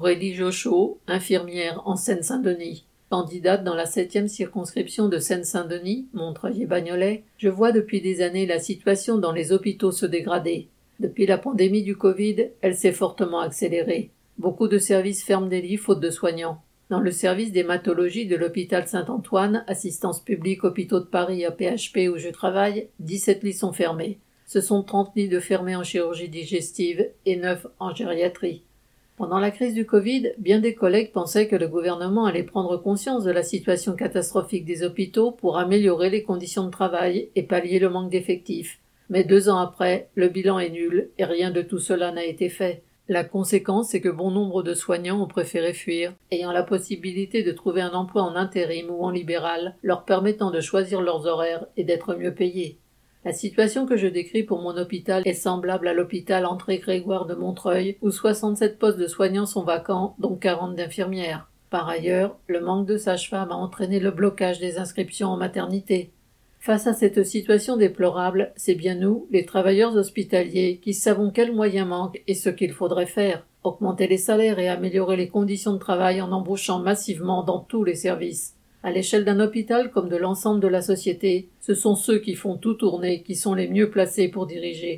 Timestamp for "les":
9.32-9.52, 36.08-36.22, 69.30-69.44, 74.06-74.18, 75.16-75.28, 77.84-77.94, 83.52-83.68